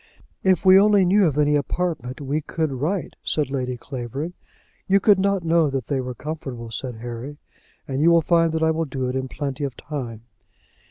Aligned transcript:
"If 0.41 0.65
we 0.65 0.79
only 0.79 1.05
knew 1.05 1.27
of 1.27 1.37
any 1.37 1.55
apartments, 1.55 2.21
we 2.23 2.41
could 2.41 2.71
write," 2.71 3.17
said 3.23 3.51
Lady 3.51 3.77
Clavering. 3.77 4.33
"You 4.87 4.99
could 4.99 5.19
not 5.19 5.43
know 5.43 5.69
that 5.69 5.85
they 5.85 6.01
were 6.01 6.15
comfortable," 6.15 6.71
said 6.71 6.95
Harry; 6.95 7.37
"and 7.87 8.01
you 8.01 8.09
will 8.09 8.23
find 8.23 8.51
that 8.53 8.63
I 8.63 8.71
will 8.71 8.85
do 8.85 9.07
it 9.09 9.15
in 9.15 9.27
plenty 9.27 9.63
of 9.63 9.77
time." 9.77 10.23